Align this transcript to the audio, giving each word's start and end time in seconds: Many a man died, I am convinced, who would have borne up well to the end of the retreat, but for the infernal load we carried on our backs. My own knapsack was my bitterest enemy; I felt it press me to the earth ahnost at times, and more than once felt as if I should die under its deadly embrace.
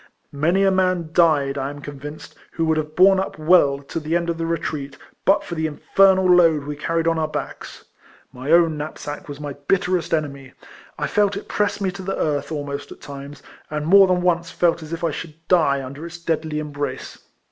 Many 0.33 0.63
a 0.63 0.71
man 0.71 1.11
died, 1.13 1.59
I 1.59 1.69
am 1.69 1.79
convinced, 1.79 2.33
who 2.53 2.65
would 2.65 2.77
have 2.77 2.95
borne 2.95 3.19
up 3.19 3.37
well 3.37 3.77
to 3.83 3.99
the 3.99 4.15
end 4.15 4.31
of 4.31 4.39
the 4.39 4.47
retreat, 4.47 4.97
but 5.25 5.43
for 5.43 5.53
the 5.53 5.67
infernal 5.67 6.25
load 6.25 6.63
we 6.63 6.75
carried 6.75 7.05
on 7.07 7.19
our 7.19 7.27
backs. 7.27 7.85
My 8.33 8.51
own 8.51 8.77
knapsack 8.77 9.29
was 9.29 9.39
my 9.39 9.53
bitterest 9.67 10.11
enemy; 10.11 10.53
I 10.97 11.05
felt 11.05 11.37
it 11.37 11.47
press 11.47 11.79
me 11.79 11.91
to 11.91 12.01
the 12.01 12.17
earth 12.17 12.49
ahnost 12.49 12.91
at 12.91 12.99
times, 12.99 13.43
and 13.69 13.85
more 13.85 14.07
than 14.07 14.23
once 14.23 14.49
felt 14.49 14.81
as 14.81 14.91
if 14.91 15.03
I 15.03 15.11
should 15.11 15.35
die 15.47 15.83
under 15.85 16.03
its 16.07 16.17
deadly 16.17 16.57
embrace. 16.57 17.19